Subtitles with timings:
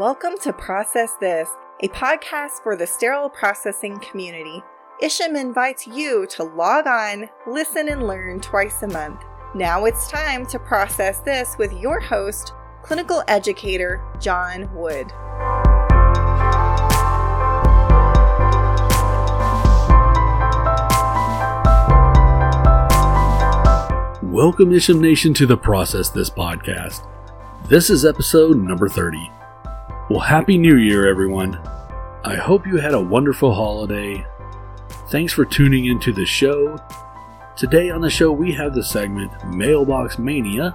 [0.00, 1.50] Welcome to Process This,
[1.80, 4.62] a podcast for the sterile processing community.
[5.02, 9.22] Isham invites you to log on, listen, and learn twice a month.
[9.54, 15.12] Now it's time to process this with your host, clinical educator John Wood.
[24.32, 27.06] Welcome, Isham Nation, to the Process This podcast.
[27.68, 29.30] This is episode number 30.
[30.10, 31.54] Well, Happy New Year, everyone.
[32.24, 34.26] I hope you had a wonderful holiday.
[35.08, 36.76] Thanks for tuning into the show.
[37.56, 40.74] Today on the show, we have the segment Mailbox Mania,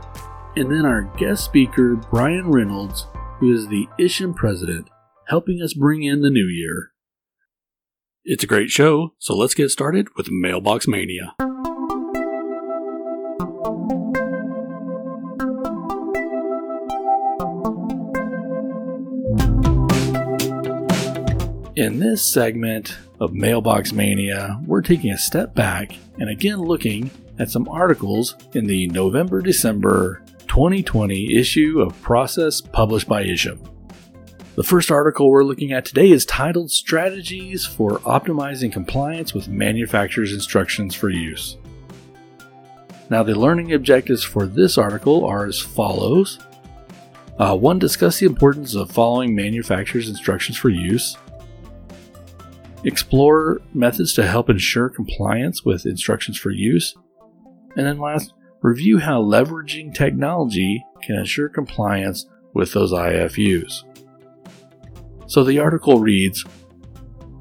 [0.56, 3.08] and then our guest speaker, Brian Reynolds,
[3.40, 4.90] who is the Isham president,
[5.28, 6.94] helping us bring in the new year.
[8.24, 11.36] It's a great show, so let's get started with Mailbox Mania.
[21.76, 27.52] In this segment of Mailbox Mania, we're taking a step back and again looking at
[27.52, 33.62] some articles in the November December 2020 issue of Process published by Isham.
[34.56, 40.32] The first article we're looking at today is titled Strategies for Optimizing Compliance with Manufacturer's
[40.32, 41.58] Instructions for Use.
[43.10, 46.40] Now, the learning objectives for this article are as follows.
[47.38, 51.18] Uh, one, discuss the importance of following manufacturer's instructions for use
[52.86, 56.96] explore methods to help ensure compliance with instructions for use,
[57.76, 63.84] and then last, review how leveraging technology can ensure compliance with those IFUs.
[65.28, 66.44] So the article reads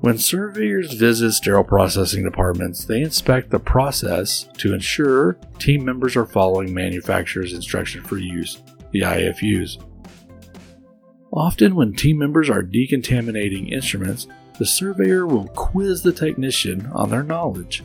[0.01, 6.27] When surveyors visit sterile processing departments, they inspect the process to ensure team members are
[6.27, 9.83] following manufacturer's instruction for use, the IFUs.
[11.33, 14.29] Often, when team members are decontaminating instruments,
[14.59, 17.83] the surveyor will quiz the technician on their knowledge.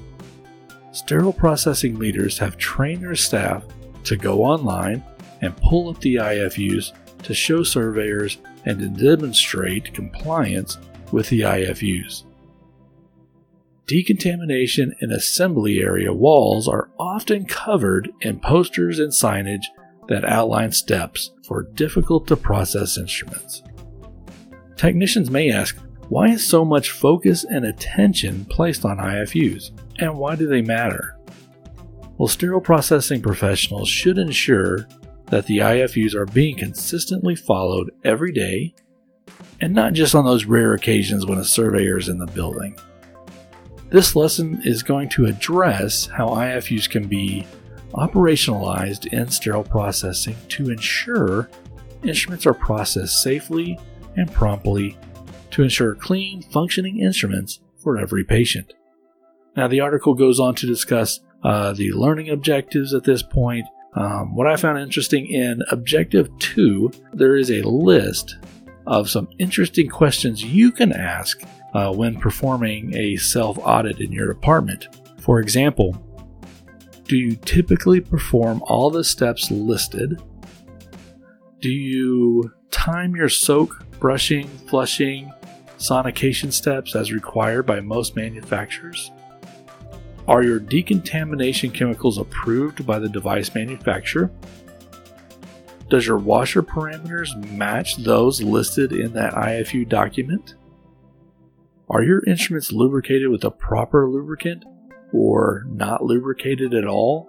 [0.92, 3.64] Sterile processing leaders have trained their staff
[4.04, 5.04] to go online
[5.42, 6.92] and pull up the IFUs
[7.24, 10.78] to show surveyors and to demonstrate compliance
[11.12, 12.24] with the IFUs.
[13.88, 19.66] Decontamination and assembly area walls are often covered in posters and signage
[20.08, 23.64] that outline steps for difficult to process instruments.
[24.76, 25.78] Technicians may ask,
[26.10, 31.16] why is so much focus and attention placed on IFUs, and why do they matter?
[32.18, 34.88] Well, sterile processing professionals should ensure
[35.28, 38.74] that the IFUs are being consistently followed every day,
[39.62, 42.76] and not just on those rare occasions when a surveyor is in the building.
[43.90, 47.46] This lesson is going to address how IFUs can be
[47.94, 51.50] operationalized in sterile processing to ensure
[52.04, 53.80] instruments are processed safely
[54.16, 54.98] and promptly
[55.52, 58.74] to ensure clean, functioning instruments for every patient.
[59.56, 63.66] Now, the article goes on to discuss uh, the learning objectives at this point.
[63.96, 68.38] Um, what I found interesting in Objective 2, there is a list
[68.86, 71.42] of some interesting questions you can ask
[71.74, 74.88] uh, when performing a self audit in your department.
[75.20, 75.96] For example,
[77.04, 80.22] do you typically perform all the steps listed?
[81.60, 85.32] Do you time your soak, brushing, flushing,
[85.80, 89.12] sonication steps as required by most manufacturers?
[90.28, 94.30] Are your decontamination chemicals approved by the device manufacturer?
[95.90, 100.54] Does your washer parameters match those listed in that IFU document?
[101.90, 104.66] Are your instruments lubricated with a proper lubricant
[105.12, 107.28] or not lubricated at all?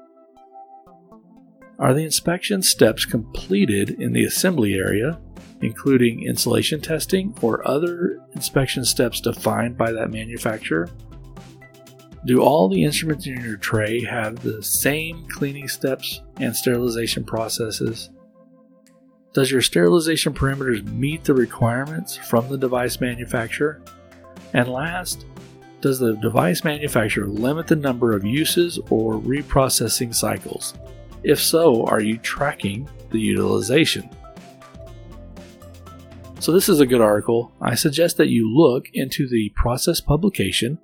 [1.78, 5.18] Are the inspection steps completed in the assembly area
[5.62, 10.88] including insulation testing or other inspection steps defined by that manufacturer?
[12.26, 18.10] Do all the instruments in your tray have the same cleaning steps and sterilization processes?
[19.32, 23.80] Does your sterilization parameters meet the requirements from the device manufacturer?
[24.52, 25.24] And last,
[25.80, 30.74] does the device manufacturer limit the number of uses or reprocessing cycles?
[31.22, 34.10] If so, are you tracking the utilization?
[36.40, 37.52] So, this is a good article.
[37.60, 40.78] I suggest that you look into the process publication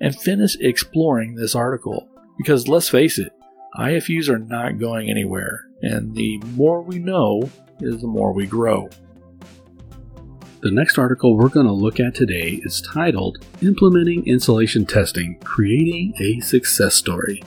[0.00, 2.08] and finish exploring this article
[2.38, 3.32] because let's face it,
[3.76, 8.88] IFUs are not going anywhere, and the more we know is the more we grow.
[10.60, 16.14] The next article we're going to look at today is titled Implementing Insulation Testing Creating
[16.20, 17.42] a Success Story.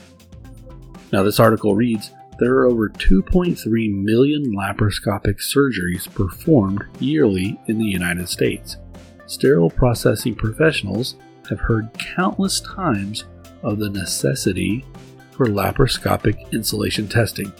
[1.13, 3.57] Now, this article reads there are over 2.3
[3.93, 8.77] million laparoscopic surgeries performed yearly in the United States.
[9.25, 11.15] Sterile processing professionals
[11.49, 13.25] have heard countless times
[13.61, 14.85] of the necessity
[15.31, 17.51] for laparoscopic insulation testing.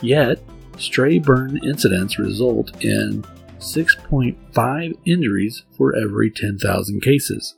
[0.00, 0.38] Yet,
[0.78, 3.24] stray burn incidents result in
[3.58, 7.56] 6.5 injuries for every 10,000 cases.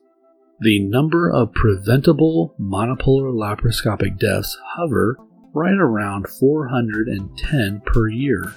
[0.61, 5.19] The number of preventable monopolar laparoscopic deaths hover
[5.55, 8.55] right around 410 per year.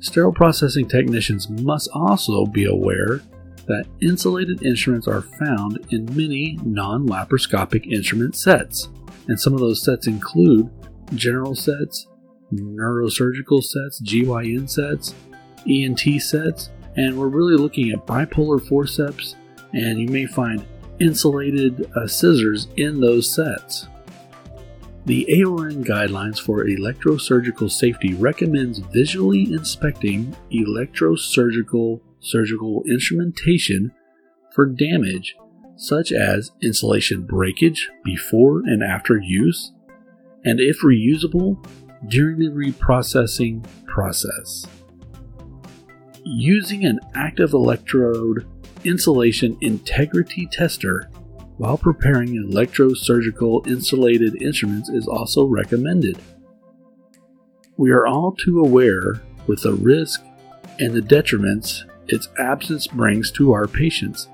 [0.00, 3.20] Sterile processing technicians must also be aware
[3.66, 8.88] that insulated instruments are found in many non laparoscopic instrument sets,
[9.26, 10.70] and some of those sets include
[11.14, 12.06] general sets,
[12.52, 15.14] neurosurgical sets, GYN sets,
[15.68, 19.36] ENT sets, and we're really looking at bipolar forceps,
[19.74, 20.64] and you may find
[21.00, 23.88] insulated uh, scissors in those sets.
[25.08, 33.90] The AORN guidelines for electrosurgical safety recommends visually inspecting electrosurgical surgical instrumentation
[34.54, 35.34] for damage
[35.76, 39.72] such as insulation breakage before and after use,
[40.44, 41.56] and if reusable,
[42.08, 44.66] during the reprocessing process.
[46.22, 48.46] Using an active electrode
[48.84, 51.08] insulation integrity tester
[51.58, 56.18] while preparing electrosurgical insulated instruments is also recommended.
[57.76, 60.22] We are all too aware with the risk
[60.78, 64.28] and the detriments its absence brings to our patients,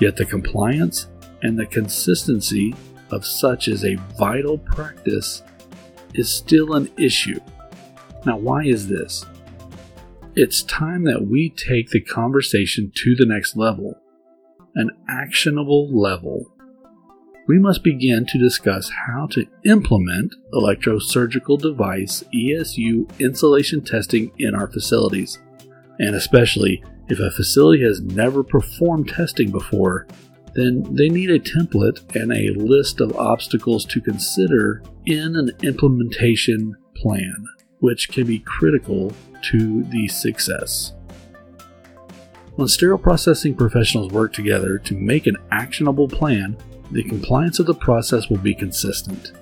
[0.00, 1.08] yet the compliance
[1.42, 2.74] and the consistency
[3.10, 5.42] of such as a vital practice
[6.14, 7.40] is still an issue.
[8.24, 9.24] Now, why is this?
[10.34, 13.94] It's time that we take the conversation to the next level,
[14.74, 16.52] an actionable level.
[17.46, 24.66] We must begin to discuss how to implement electrosurgical device ESU insulation testing in our
[24.66, 25.38] facilities,
[26.00, 30.08] and especially if a facility has never performed testing before,
[30.54, 36.74] then they need a template and a list of obstacles to consider in an implementation
[36.96, 37.44] plan,
[37.78, 39.12] which can be critical
[39.42, 40.94] to the success.
[42.56, 46.56] When sterile processing professionals work together to make an actionable plan,
[46.90, 49.32] the compliance of the process will be consistent.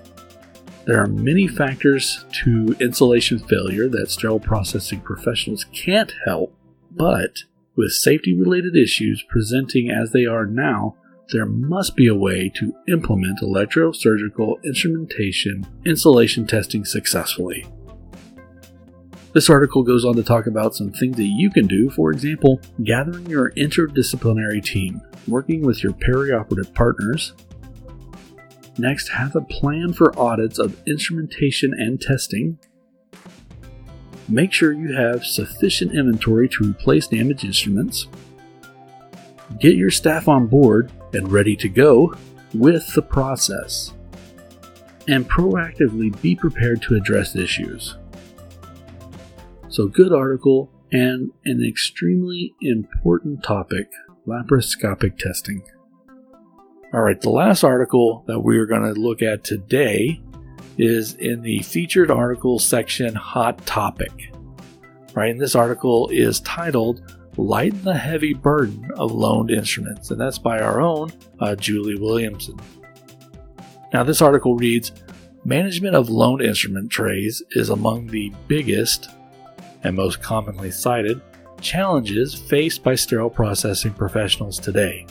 [0.86, 6.54] There are many factors to insulation failure that sterile processing professionals can't help,
[6.90, 7.44] but
[7.76, 10.96] with safety related issues presenting as they are now,
[11.32, 17.66] there must be a way to implement electrosurgical instrumentation insulation testing successfully.
[19.34, 22.60] This article goes on to talk about some things that you can do, for example,
[22.84, 27.32] gathering your interdisciplinary team, working with your perioperative partners.
[28.78, 32.60] Next, have a plan for audits of instrumentation and testing.
[34.28, 38.06] Make sure you have sufficient inventory to replace damaged instruments.
[39.58, 42.14] Get your staff on board and ready to go
[42.54, 43.92] with the process.
[45.08, 47.96] And proactively be prepared to address issues.
[49.74, 53.90] So, good article and an extremely important topic
[54.24, 55.64] laparoscopic testing.
[56.92, 60.22] All right, the last article that we are going to look at today
[60.78, 64.12] is in the featured article section Hot Topic.
[65.12, 70.38] Right, and this article is titled Lighten the Heavy Burden of Loaned Instruments, and that's
[70.38, 71.10] by our own
[71.40, 72.60] uh, Julie Williamson.
[73.92, 74.92] Now, this article reads
[75.44, 79.10] Management of loaned instrument trays is among the biggest
[79.84, 81.20] and most commonly cited
[81.60, 85.06] challenges faced by sterile processing professionals today.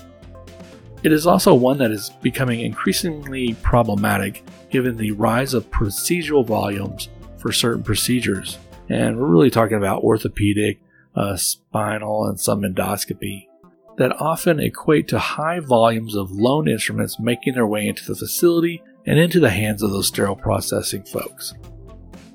[1.03, 7.09] It is also one that is becoming increasingly problematic given the rise of procedural volumes
[7.37, 8.57] for certain procedures.
[8.89, 10.81] And we're really talking about orthopedic,
[11.15, 13.47] uh, spinal, and some endoscopy
[13.97, 18.81] that often equate to high volumes of loan instruments making their way into the facility
[19.05, 21.53] and into the hands of those sterile processing folks.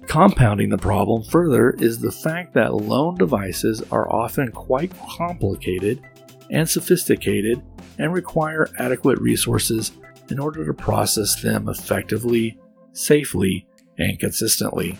[0.08, 6.00] Compounding the problem further is the fact that loan devices are often quite complicated
[6.50, 7.62] and sophisticated
[7.98, 9.92] and require adequate resources
[10.30, 12.58] in order to process them effectively,
[12.94, 13.66] safely,
[13.98, 14.96] and consistently.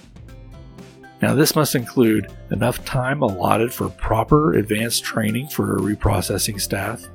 [1.23, 7.09] Now, this must include enough time allotted for proper advanced training for reprocessing staff,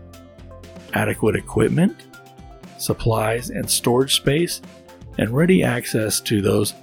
[0.93, 1.95] adequate equipment,
[2.79, 4.61] supplies and storage space,
[5.19, 6.73] and ready access to those,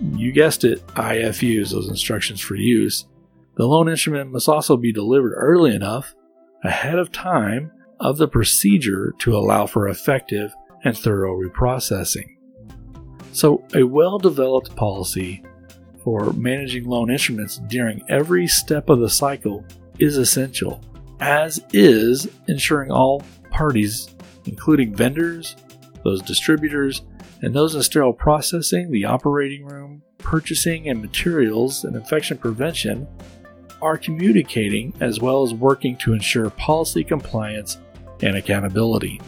[0.00, 3.06] you guessed it, IFUs, those instructions for use.
[3.56, 6.14] The loan instrument must also be delivered early enough,
[6.64, 12.36] ahead of time, of the procedure to allow for effective and thorough reprocessing.
[13.32, 15.42] So, a well developed policy
[16.04, 19.64] for managing loan instruments during every step of the cycle
[19.98, 20.80] is essential,
[21.20, 24.14] as is ensuring all parties,
[24.46, 25.56] including vendors,
[26.04, 27.02] those distributors,
[27.42, 33.06] and those in sterile processing, the operating room, purchasing and materials, and infection prevention,
[33.80, 37.78] are communicating as well as working to ensure policy compliance
[38.22, 39.20] and accountability.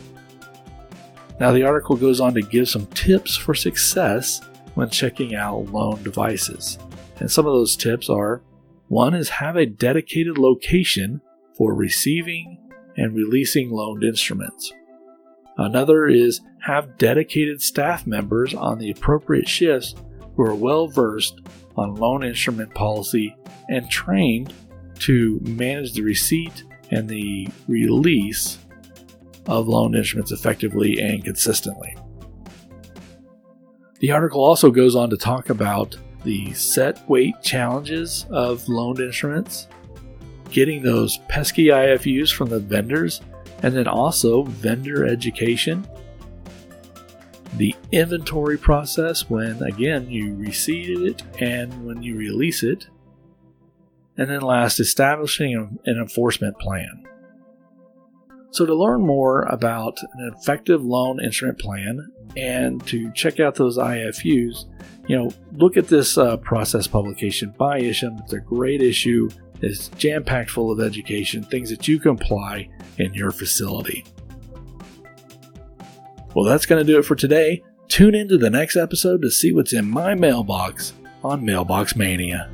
[1.39, 4.41] Now, the article goes on to give some tips for success
[4.75, 6.79] when checking out loan devices.
[7.19, 8.43] And some of those tips are
[8.89, 11.21] one is have a dedicated location
[11.57, 12.59] for receiving
[12.97, 14.73] and releasing loaned instruments.
[15.61, 19.95] Another is have dedicated staff members on the appropriate shifts
[20.35, 21.43] who are well versed
[21.77, 23.37] on loan instrument policy
[23.69, 24.55] and trained
[25.01, 28.57] to manage the receipt and the release
[29.47, 31.95] of loan instruments effectively and consistently.
[33.99, 39.69] The article also goes on to talk about the set weight challenges of loaned instruments,
[40.51, 43.21] getting those pesky IFUs from the vendors,
[43.63, 45.87] and then also vendor education,
[47.57, 52.87] the inventory process when again you receive it and when you release it,
[54.17, 57.07] and then last, establishing an enforcement plan.
[58.53, 63.79] So, to learn more about an effective loan instrument plan and to check out those
[63.79, 64.65] IFUs,
[65.07, 68.19] you know, look at this uh, process publication by Isham.
[68.25, 69.31] It's a great issue.
[69.63, 74.05] It's jam packed full of education, things that you can apply in your facility.
[76.35, 77.63] Well, that's going to do it for today.
[77.89, 82.49] Tune into the next episode to see what's in my mailbox on Mailbox Mania.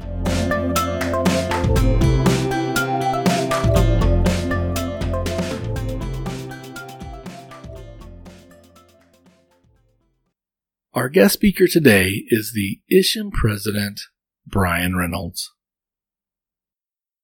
[10.94, 14.00] Our guest speaker today is the Isham president,
[14.46, 15.52] Brian Reynolds.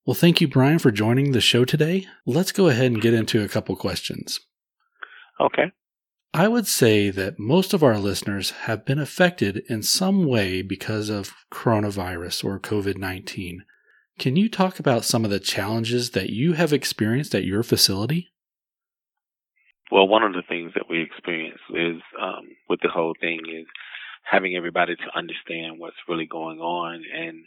[0.04, 2.06] Well, thank you, Brian, for joining the show today.
[2.26, 4.40] Let's go ahead and get into a couple questions.
[5.40, 5.70] Okay.
[6.34, 11.08] I would say that most of our listeners have been affected in some way because
[11.08, 13.64] of coronavirus or COVID 19.
[14.18, 18.32] Can you talk about some of the challenges that you have experienced at your facility?
[19.92, 23.66] Well, one of the things that we experience is um, with the whole thing is
[24.24, 27.02] having everybody to understand what's really going on.
[27.14, 27.44] And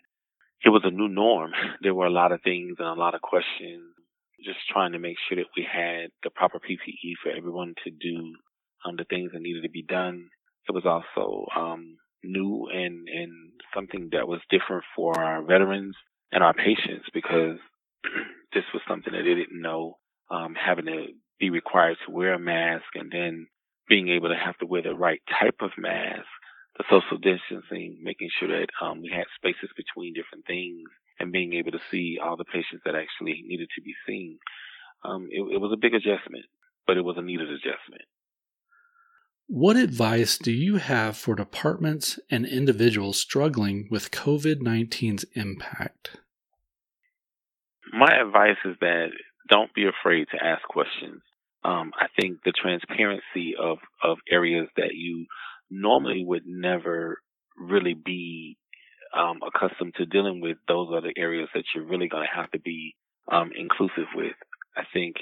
[0.63, 1.51] it was a new norm.
[1.81, 3.93] There were a lot of things and a lot of questions.
[4.43, 8.33] Just trying to make sure that we had the proper PPE for everyone to do
[8.85, 10.29] um, the things that needed to be done.
[10.67, 13.31] It was also um, new and and
[13.73, 15.95] something that was different for our veterans
[16.31, 17.57] and our patients because
[18.53, 19.97] this was something that they didn't know.
[20.29, 21.05] Um, having to
[21.39, 23.47] be required to wear a mask and then
[23.87, 26.25] being able to have to wear the right type of mask,
[26.77, 30.89] the social distancing, making sure that um, we had spaces between different things
[31.19, 34.37] and being able to see all the patients that actually needed to be seen.
[35.03, 36.45] Um, it, it was a big adjustment,
[36.85, 38.03] but it was a needed adjustment.
[39.47, 46.17] What advice do you have for departments and individuals struggling with COVID 19's impact?
[47.93, 49.09] My advice is that
[49.49, 51.21] don't be afraid to ask questions.
[51.63, 55.27] Um, I think the transparency of, of areas that you
[55.69, 57.17] normally would never
[57.57, 58.57] really be
[59.15, 62.51] um, accustomed to dealing with, those are the areas that you're really going to have
[62.51, 62.95] to be
[63.31, 64.35] um, inclusive with.
[64.75, 65.15] I think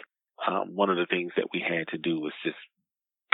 [0.48, 2.58] um, one of the things that we had to do was just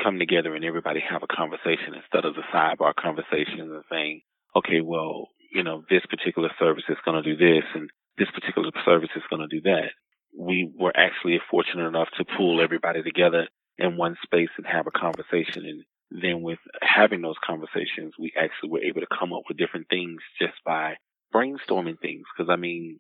[0.04, 4.22] come together and everybody have a conversation instead of the sidebar conversations and saying,
[4.56, 8.70] okay, well, you know, this particular service is going to do this and this particular
[8.86, 9.92] service is going to do that
[10.38, 13.48] we were actually fortunate enough to pull everybody together
[13.78, 15.66] in one space and have a conversation.
[15.66, 19.88] And then with having those conversations, we actually were able to come up with different
[19.90, 20.96] things just by
[21.34, 22.24] brainstorming things.
[22.36, 23.00] Cause I mean,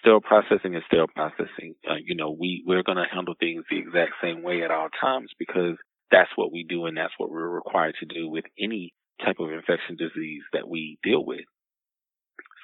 [0.00, 1.74] still processing is still processing.
[1.88, 4.88] Uh, you know, we, we're going to handle things the exact same way at all
[5.00, 5.76] times because
[6.10, 8.92] that's what we do and that's what we're required to do with any
[9.24, 11.46] type of infection disease that we deal with.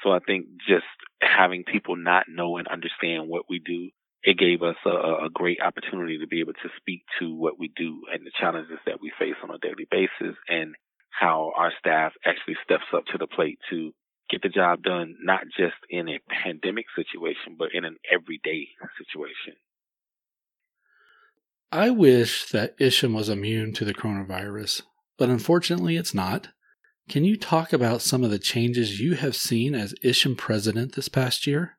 [0.03, 0.85] So I think just
[1.21, 3.91] having people not know and understand what we do,
[4.23, 7.73] it gave us a, a great opportunity to be able to speak to what we
[7.77, 10.75] do and the challenges that we face on a daily basis and
[11.11, 13.93] how our staff actually steps up to the plate to
[14.31, 19.59] get the job done, not just in a pandemic situation, but in an everyday situation.
[21.71, 24.83] I wish that Isham was immune to the coronavirus,
[25.19, 26.49] but unfortunately it's not.
[27.09, 31.09] Can you talk about some of the changes you have seen as Isham president this
[31.09, 31.79] past year?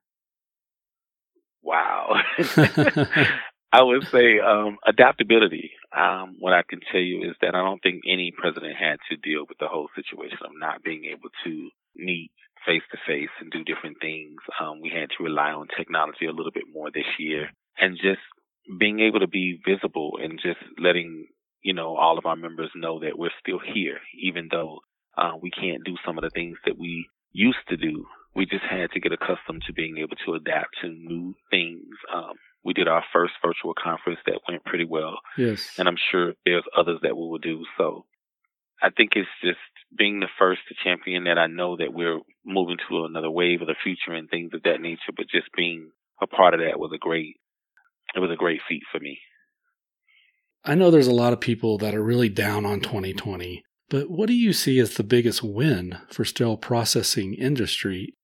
[1.64, 2.16] Wow.
[3.74, 5.72] I would say um, adaptability.
[5.98, 9.18] Um, what I can tell you is that I don't think any president had to
[9.18, 12.32] deal with the whole situation of not being able to meet
[12.66, 14.38] face to face and do different things.
[14.60, 18.22] Um, we had to rely on technology a little bit more this year, and just
[18.80, 21.28] being able to be visible and just letting
[21.64, 24.80] you know all of our members know that we're still here, even though
[25.18, 28.06] uh, we can't do some of the things that we used to do.
[28.36, 31.86] We just had to get accustomed to being able to adapt to new things.
[32.14, 35.20] Um, we did our first virtual conference that went pretty well.
[35.38, 35.76] Yes.
[35.78, 37.64] And I'm sure there's others that we will do.
[37.78, 38.06] So
[38.82, 39.60] I think it's just
[39.96, 43.68] being the first to champion that I know that we're moving to another wave of
[43.68, 46.92] the future and things of that nature, but just being a part of that was
[46.94, 47.36] a great
[48.16, 49.20] it was a great feat for me.
[50.64, 54.28] I know there's a lot of people that are really down on 2020, but what
[54.28, 58.16] do you see as the biggest win for sterile processing industry?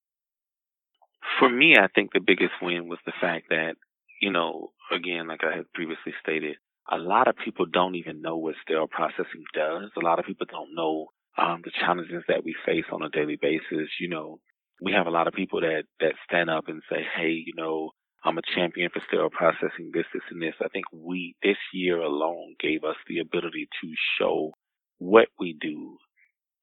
[1.40, 3.74] For me, I think the biggest win was the fact that
[4.20, 6.56] you know, again, like I had previously stated,
[6.90, 9.90] a lot of people don't even know what sterile processing does.
[9.96, 13.38] A lot of people don't know um, the challenges that we face on a daily
[13.40, 13.88] basis.
[13.98, 14.40] You know,
[14.82, 17.92] we have a lot of people that that stand up and say, "Hey, you know,
[18.24, 22.00] I'm a champion for sterile processing, this, this, and this." I think we this year
[22.00, 24.52] alone gave us the ability to show
[24.98, 25.96] what we do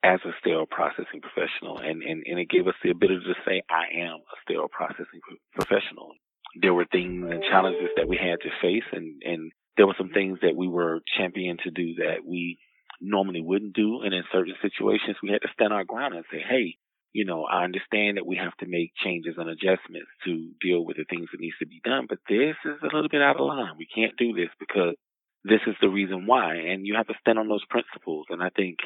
[0.03, 3.61] as a sterile processing professional, and and and it gave us the ability to say,
[3.69, 5.21] "I am a sterile processing
[5.53, 6.13] professional."
[6.61, 10.09] there were things and challenges that we had to face and, and there were some
[10.09, 12.57] things that we were championed to do that we
[12.99, 14.01] normally wouldn't do.
[14.01, 16.77] And in certain situations, we had to stand our ground and say, Hey,
[17.13, 20.97] you know, I understand that we have to make changes and adjustments to deal with
[20.97, 23.47] the things that needs to be done, but this is a little bit out of
[23.47, 23.73] line.
[23.77, 24.95] We can't do this because
[25.43, 26.55] this is the reason why.
[26.55, 28.25] And you have to stand on those principles.
[28.29, 28.77] And I think,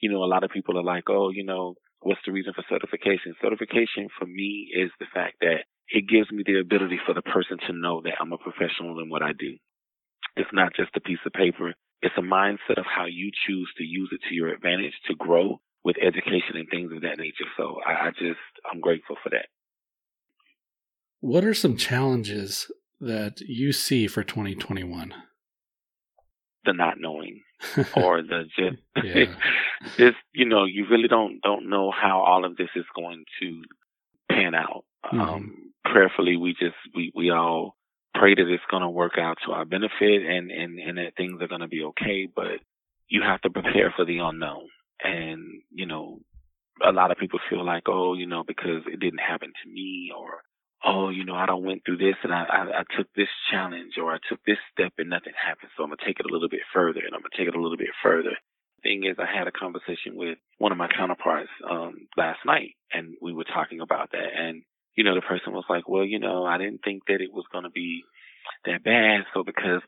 [0.00, 2.64] you know, a lot of people are like, Oh, you know, what's the reason for
[2.68, 3.34] certification?
[3.42, 7.58] Certification for me is the fact that it gives me the ability for the person
[7.66, 9.56] to know that I'm a professional in what I do.
[10.36, 11.74] It's not just a piece of paper.
[12.02, 15.60] It's a mindset of how you choose to use it to your advantage to grow
[15.84, 17.48] with education and things of that nature.
[17.56, 18.40] So I, I just,
[18.70, 19.46] I'm grateful for that.
[21.20, 25.14] What are some challenges that you see for 2021?
[26.64, 27.42] The not knowing
[27.96, 28.78] or the just,
[29.96, 33.62] just, you know, you really don't, don't know how all of this is going to
[34.30, 34.84] pan out.
[35.06, 35.20] Mm-hmm.
[35.20, 37.76] Um, prayerfully, we just we we all
[38.14, 41.40] pray that it's going to work out to our benefit and and and that things
[41.40, 42.28] are going to be okay.
[42.34, 42.60] But
[43.08, 44.68] you have to prepare for the unknown,
[45.02, 46.20] and you know,
[46.86, 50.12] a lot of people feel like, oh, you know, because it didn't happen to me,
[50.16, 50.42] or
[50.84, 53.94] oh, you know, I don't went through this and I, I, I took this challenge
[53.98, 55.70] or I took this step and nothing happened.
[55.76, 57.60] So I'm gonna take it a little bit further and I'm gonna take it a
[57.60, 58.36] little bit further.
[58.82, 63.14] Thing is, I had a conversation with one of my counterparts um, last night, and
[63.20, 64.32] we were talking about that.
[64.34, 64.62] And
[64.96, 67.44] you know, the person was like, well, you know, I didn't think that it was
[67.52, 68.02] going to be
[68.66, 69.24] that bad.
[69.32, 69.80] So because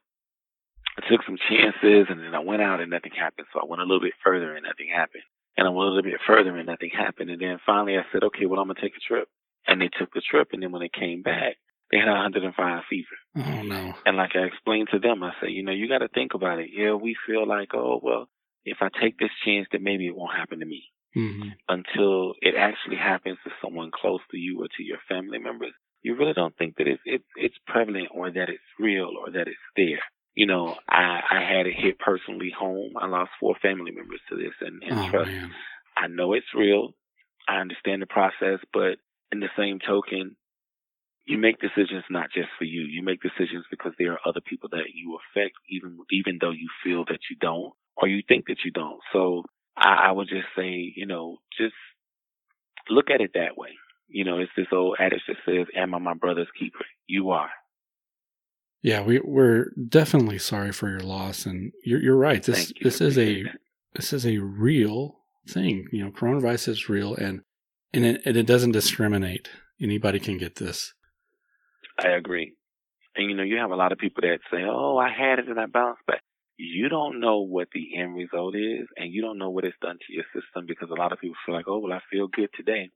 [0.97, 3.47] I took some chances and then I went out and nothing happened.
[3.53, 5.25] So I went a little bit further and nothing happened.
[5.57, 7.31] And I went a little bit further and nothing happened.
[7.31, 9.29] And then finally I said, okay, well, I'm going to take a trip.
[9.67, 10.49] And they took the trip.
[10.53, 11.57] And then when they came back,
[11.91, 13.07] they had a 105 fever.
[13.37, 13.95] Oh, no.
[14.07, 16.59] And like I explained to them, I said, you know, you got to think about
[16.59, 16.71] it.
[16.73, 18.29] Yeah, we feel like, oh, well,
[18.65, 20.85] if I take this chance, then maybe it won't happen to me
[21.17, 21.49] mm-hmm.
[21.69, 25.73] until it actually happens to someone close to you or to your family members.
[26.03, 29.47] You really don't think that it's it, it's prevalent or that it's real or that
[29.47, 30.01] it's there.
[30.35, 32.95] You know, I I had it hit personally home.
[32.97, 35.31] I lost four family members to this, and, and oh, trust.
[35.31, 35.51] Man.
[35.97, 36.95] I know it's real.
[37.49, 38.97] I understand the process, but
[39.33, 40.37] in the same token,
[41.25, 42.83] you make decisions not just for you.
[42.83, 46.69] You make decisions because there are other people that you affect, even even though you
[46.85, 49.01] feel that you don't or you think that you don't.
[49.13, 49.45] So
[49.77, 51.75] I, I would just say, you know, just
[52.89, 53.71] look at it that way.
[54.09, 57.51] You know, it's this old adage that says, "Am I my brother's keeper?" You are.
[58.83, 62.43] Yeah, we we're definitely sorry for your loss, and you're you're right.
[62.43, 63.45] This this is a
[63.95, 65.87] this is a real thing.
[65.93, 67.43] You know, coronavirus is real, and
[67.95, 69.49] and it, and it doesn't discriminate.
[69.81, 70.95] Anybody can get this.
[71.99, 72.55] I agree.
[73.17, 75.49] And you know, you have a lot of people that say, "Oh, I had it
[75.49, 76.23] and I bounced back."
[76.57, 79.99] you don't know what the end result is and you don't know what it's done
[79.99, 82.51] to your system because a lot of people feel like, oh, well, I feel good
[82.55, 82.91] today.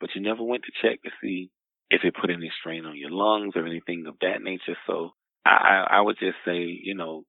[0.00, 1.50] But you never went to check to see
[1.90, 4.76] if it put any strain on your lungs or anything of that nature.
[4.86, 5.10] So
[5.44, 7.24] I, I would just say, you know,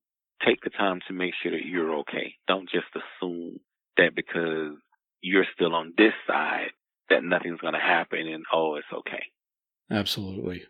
[0.45, 2.36] take the time to make sure that you're okay.
[2.47, 3.60] Don't just assume
[3.97, 4.77] that because
[5.21, 6.71] you're still on this side
[7.10, 9.24] that nothing's going to happen and, oh, it's okay.
[9.91, 10.63] Absolutely.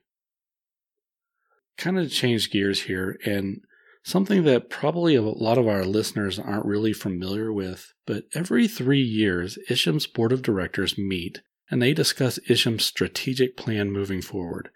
[1.78, 3.62] Kind of change gears here and
[4.04, 9.02] something that probably a lot of our listeners aren't really familiar with, but every three
[9.02, 14.70] years, Isham's board of directors meet and they discuss Isham's strategic plan moving forward.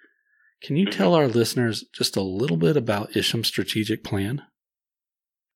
[0.62, 0.98] Can you mm-hmm.
[0.98, 4.44] tell our listeners just a little bit about Isham's strategic plan?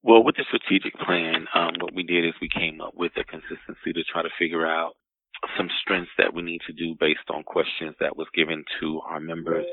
[0.03, 3.23] Well, with the strategic plan, um, what we did is we came up with a
[3.23, 4.93] consistency to try to figure out
[5.57, 9.19] some strengths that we need to do based on questions that was given to our
[9.19, 9.65] members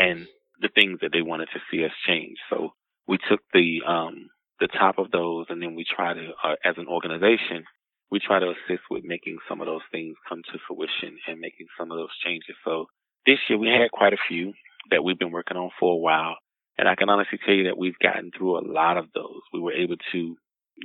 [0.00, 0.26] and
[0.60, 2.36] the things that they wanted to see us change.
[2.50, 2.72] So
[3.06, 4.28] we took the um,
[4.60, 7.64] the top of those, and then we try to, uh, as an organization,
[8.10, 11.66] we try to assist with making some of those things come to fruition and making
[11.78, 12.56] some of those changes.
[12.64, 12.86] So
[13.26, 14.52] this year we had quite a few
[14.90, 16.36] that we've been working on for a while.
[16.76, 19.42] And I can honestly tell you that we've gotten through a lot of those.
[19.52, 20.36] We were able to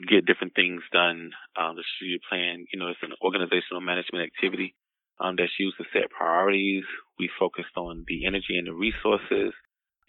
[0.08, 1.32] get different things done.
[1.58, 4.76] Um, the strategic plan, you know, it's an organizational management activity
[5.20, 6.84] um, that's used to set priorities.
[7.20, 9.54] We focused on the energy and the resources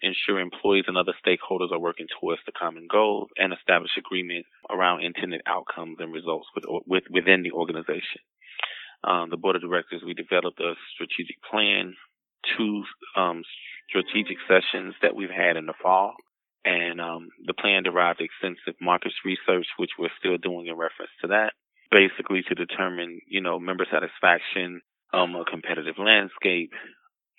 [0.01, 5.03] ensure employees and other stakeholders are working towards the common goals, and establish agreement around
[5.03, 8.21] intended outcomes and results with, with, within the organization.
[9.03, 11.95] Um, the board of directors, we developed a strategic plan,
[12.57, 12.83] two
[13.15, 13.43] um,
[13.89, 16.13] strategic sessions that we've had in the fall,
[16.65, 21.27] and um, the plan derived extensive market research, which we're still doing in reference to
[21.27, 21.53] that,
[21.91, 24.81] basically to determine, you know, member satisfaction,
[25.13, 26.71] um, a competitive landscape,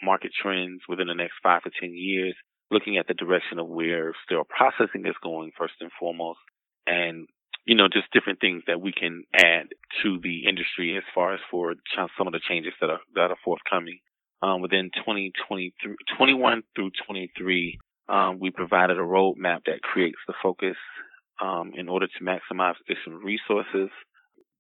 [0.01, 2.37] market trends within the next five to 10 years,
[2.71, 6.39] looking at the direction of where sterile processing is going first and foremost,
[6.87, 7.27] and
[7.65, 9.67] you know just different things that we can add
[10.03, 13.39] to the industry as far as for some of the changes that are that are
[13.45, 13.99] forthcoming.
[14.43, 20.77] Um, within 2023, 21 through 23, um, we provided a roadmap that creates the focus
[21.41, 23.91] um, in order to maximize additional resources,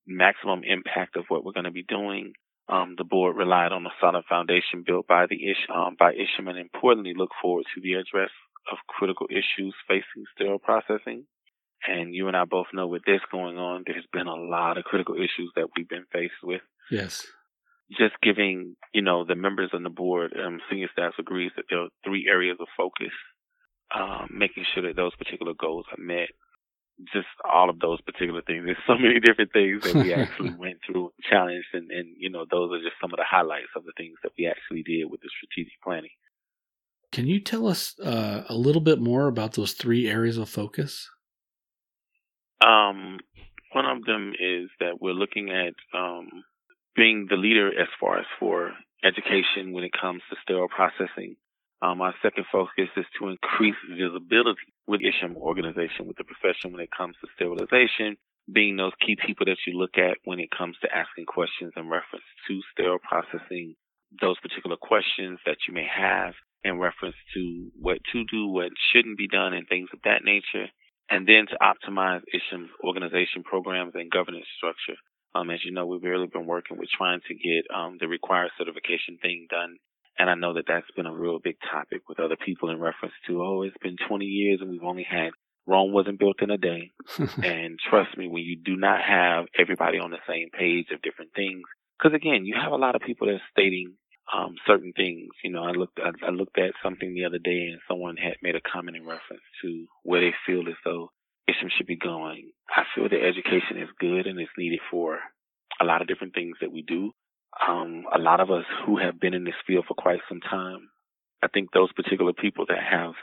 [0.07, 2.33] maximum impact of what we're going to be doing,
[2.69, 6.49] um, the board relied on a solid foundation built by the ish, um, by Isham
[6.49, 8.31] and importantly look forward to the address
[8.71, 11.27] of critical issues facing sterile processing.
[11.87, 14.85] And you and I both know with this going on, there's been a lot of
[14.85, 16.63] critical issues that we've been faced with.
[16.91, 17.25] Yes.
[17.97, 21.83] Just giving, you know, the members on the board, um, senior staff agrees that there
[21.83, 23.13] are three areas of focus,
[23.95, 26.29] um, making sure that those particular goals are met
[27.13, 28.65] just all of those particular things.
[28.65, 32.45] There's so many different things that we actually went through, challenged, and, and you know
[32.51, 35.21] those are just some of the highlights of the things that we actually did with
[35.21, 36.11] the strategic planning.
[37.13, 41.09] Can you tell us uh, a little bit more about those three areas of focus?
[42.61, 43.21] Um,
[43.73, 46.29] one of them is that we're looking at um,
[46.97, 48.73] being the leader as far as for
[49.05, 51.37] education when it comes to sterile processing
[51.87, 56.81] um, our second focus is to increase visibility with Isham organization, with the profession when
[56.83, 58.17] it comes to sterilization,
[58.53, 61.89] being those key people that you look at when it comes to asking questions in
[61.89, 63.77] reference to sterile processing,
[64.21, 69.19] those particular questions that you may have in reference to what to do, what shouldn't
[69.19, 70.67] be done, and things of that nature.
[71.09, 74.99] And then to optimize Isham's organization programs and governance structure.
[75.37, 78.51] Um, as you know, we've really been working with trying to get um, the required
[78.59, 79.77] certification thing done
[80.19, 83.15] and I know that that's been a real big topic with other people in reference
[83.27, 85.31] to, oh, it's been 20 years and we've only had
[85.67, 86.93] Rome wasn't built in a day.
[87.19, 91.33] and trust me, when you do not have everybody on the same page of different
[91.35, 91.63] things,
[91.99, 93.95] because again, you have a lot of people that are stating
[94.33, 95.29] um, certain things.
[95.43, 98.35] You know, I looked I, I looked at something the other day, and someone had
[98.43, 101.11] made a comment in reference to where they feel as though
[101.49, 102.51] Isham should be going.
[102.71, 105.19] I feel that education is good and it's needed for
[105.81, 107.13] a lot of different things that we do
[107.69, 110.89] um, a lot of us who have been in this field for quite some time,
[111.43, 113.15] I think those particular people that have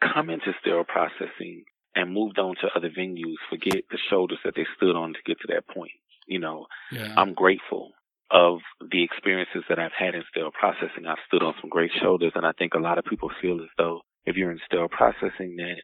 [0.00, 4.66] come into sterile processing and moved on to other venues forget the shoulders that they
[4.76, 5.92] stood on to get to that point.
[6.26, 7.14] You know, yeah.
[7.16, 7.92] I'm grateful
[8.30, 8.58] of
[8.90, 11.06] the experiences that I've had in sterile processing.
[11.06, 13.68] I've stood on some great shoulders, and I think a lot of people feel as
[13.78, 15.76] though if you're in sterile processing that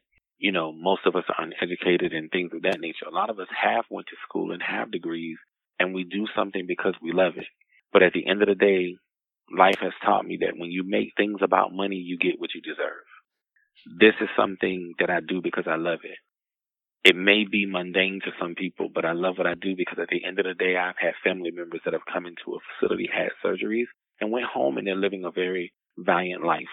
[0.43, 3.07] you know, most of us are uneducated and things of that nature.
[3.07, 5.39] A lot of us have went to school and have degrees
[5.79, 7.47] and we do something because we love it.
[7.93, 8.97] But at the end of the day,
[9.57, 12.61] life has taught me that when you make things about money, you get what you
[12.61, 13.05] deserve.
[13.99, 16.19] This is something that I do because I love it.
[17.05, 20.09] It may be mundane to some people, but I love what I do because at
[20.09, 23.11] the end of the day, I've had family members that have come into a facility,
[23.13, 26.71] had surgeries, and went home and they're living a very valiant life.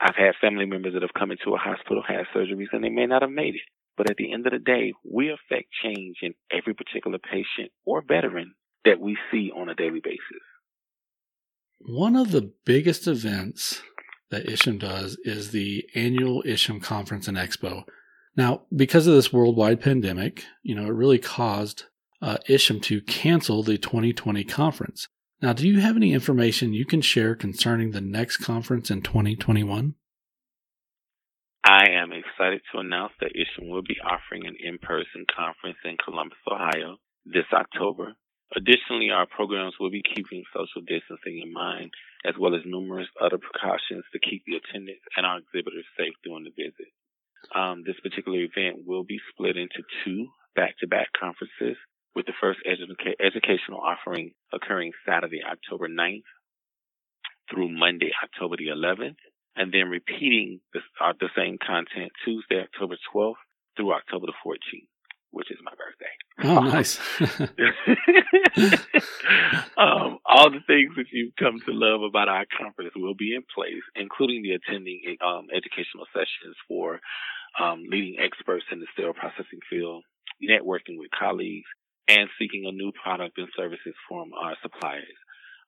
[0.00, 3.06] I've had family members that have come into a hospital, had surgeries, and they may
[3.06, 3.68] not have made it.
[3.96, 8.00] But at the end of the day, we affect change in every particular patient or
[8.06, 10.47] veteran that we see on a daily basis.
[11.80, 13.82] One of the biggest events
[14.30, 17.84] that Isham does is the annual Isham Conference and Expo.
[18.36, 21.84] Now, because of this worldwide pandemic, you know, it really caused
[22.20, 25.08] uh, Isham to cancel the 2020 conference.
[25.40, 29.94] Now, do you have any information you can share concerning the next conference in 2021?
[31.64, 35.96] I am excited to announce that Isham will be offering an in person conference in
[36.04, 38.16] Columbus, Ohio this October
[38.56, 41.90] Additionally, our programs will be keeping social distancing in mind,
[42.24, 46.44] as well as numerous other precautions to keep the attendants and our exhibitors safe during
[46.44, 46.88] the visit.
[47.54, 51.76] Um, this particular event will be split into two back-to-back conferences,
[52.14, 56.24] with the first educa- educational offering occurring Saturday, October 9th
[57.50, 59.16] through Monday, October the 11th,
[59.56, 63.34] and then repeating the, uh, the same content Tuesday, October 12th
[63.76, 64.88] through October the 14th
[65.30, 66.08] which is my birthday.
[66.44, 66.98] Oh, nice.
[69.76, 73.42] um, all the things that you've come to love about our conference will be in
[73.54, 77.00] place, including the attending um, educational sessions for
[77.60, 80.04] um, leading experts in the sterile processing field,
[80.42, 81.68] networking with colleagues,
[82.06, 85.18] and seeking a new product and services from our suppliers.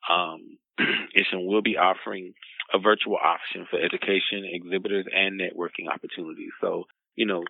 [0.09, 2.33] Um, ISHM will be offering
[2.73, 6.53] a virtual option for education, exhibitors, and networking opportunities.
[6.61, 6.85] So,
[7.16, 7.42] you know,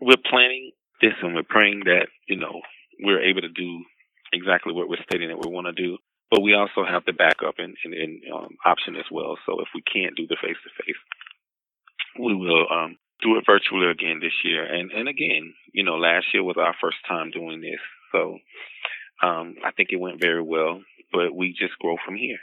[0.00, 2.60] we're planning this and we're praying that, you know,
[3.00, 3.84] we're able to do
[4.32, 5.98] exactly what we're stating that we want to do.
[6.30, 9.38] But we also have the backup and, and, and um, option as well.
[9.46, 10.96] So if we can't do the face to face,
[12.18, 14.64] we will um, do it virtually again this year.
[14.64, 17.80] And and again, you know, last year was our first time doing this,
[18.12, 18.38] so
[19.22, 20.80] um, I think it went very well.
[21.12, 22.38] But we just grow from here.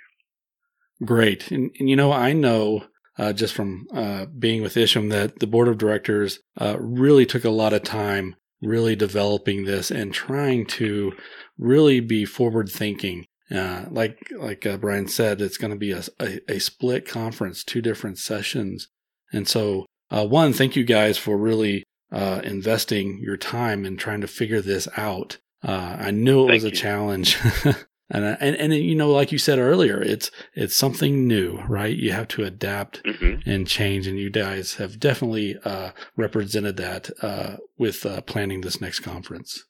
[1.04, 2.86] Great, and, and you know, I know
[3.18, 7.44] uh, just from uh, being with Isham that the board of directors uh, really took
[7.44, 11.14] a lot of time really developing this and trying to
[11.58, 13.26] really be forward thinking.
[13.54, 17.64] Uh, like like uh, Brian said, it's going to be a, a, a, split conference,
[17.64, 18.88] two different sessions,
[19.32, 24.22] and so uh, one, thank you guys for really uh, investing your time and trying
[24.22, 25.38] to figure this out.
[25.64, 26.76] Uh, I knew it thank was a you.
[26.76, 27.38] challenge.
[28.10, 31.96] And, and and you know, like you said earlier, it's it's something new, right?
[31.96, 33.50] You have to adapt mm-hmm.
[33.50, 38.82] and change, and you guys have definitely uh, represented that uh, with uh, planning this
[38.82, 39.64] next conference.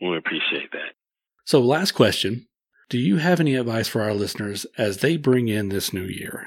[0.00, 0.94] We appreciate that.
[1.44, 2.48] So, last question:
[2.90, 6.46] Do you have any advice for our listeners as they bring in this new year?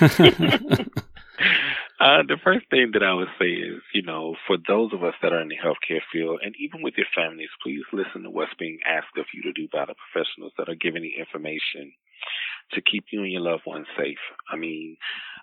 [2.02, 5.14] Uh, the first thing that I would say is, you know, for those of us
[5.22, 8.50] that are in the healthcare field, and even with your families, please listen to what's
[8.58, 11.92] being asked of you to do by the professionals that are giving the information
[12.72, 14.18] to keep you and your loved ones safe.
[14.50, 14.96] I mean,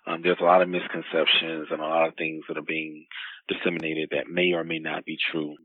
[0.06, 3.06] um, there's a lot of misconceptions and a lot of things that are being
[3.48, 5.56] disseminated that may or may not be true.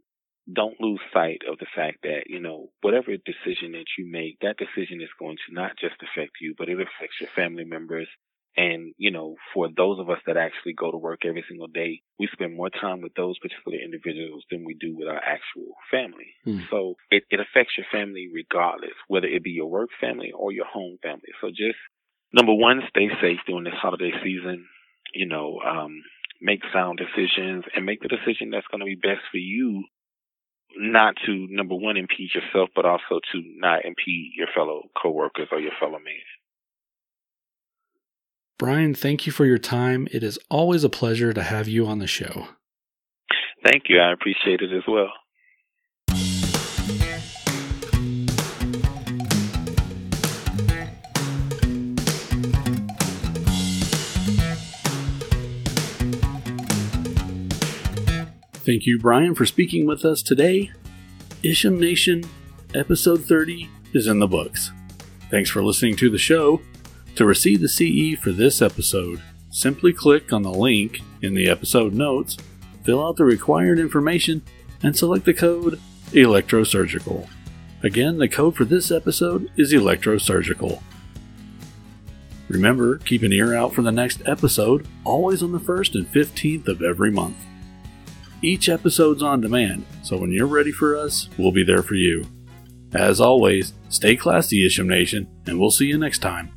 [0.47, 4.55] Don't lose sight of the fact that, you know, whatever decision that you make, that
[4.55, 8.07] decision is going to not just affect you, but it affects your family members,
[8.57, 12.01] and, you know, for those of us that actually go to work every single day,
[12.17, 16.31] we spend more time with those particular individuals than we do with our actual family.
[16.47, 16.61] Mm.
[16.69, 20.65] So it, it affects your family regardless, whether it be your work family or your
[20.65, 21.35] home family.
[21.41, 21.77] So just
[22.31, 24.65] number one, stay safe during this holiday season.
[25.13, 26.01] You know, um,
[26.41, 29.83] make sound decisions and make the decision that's going to be best for you
[30.77, 35.59] not to number one impede yourself, but also to not impede your fellow coworkers or
[35.59, 36.19] your fellow man.
[38.57, 40.07] Brian, thank you for your time.
[40.11, 42.47] It is always a pleasure to have you on the show.
[43.65, 43.99] Thank you.
[43.99, 45.11] I appreciate it as well.
[58.65, 60.71] Thank you, Brian, for speaking with us today.
[61.43, 62.23] Isham Nation,
[62.73, 64.71] episode 30 is in the books.
[65.29, 66.61] Thanks for listening to the show.
[67.15, 71.93] To receive the CE for this episode, simply click on the link in the episode
[71.93, 72.35] notes,
[72.83, 74.41] fill out the required information,
[74.83, 75.79] and select the code
[76.11, 77.27] Electrosurgical.
[77.83, 80.81] Again, the code for this episode is Electrosurgical.
[82.49, 86.67] Remember, keep an ear out for the next episode, always on the 1st and 15th
[86.67, 87.37] of every month.
[88.41, 92.25] Each episode's on demand, so when you're ready for us, we'll be there for you.
[92.93, 96.51] As always, stay classy, Isham Nation, and we'll see you next time.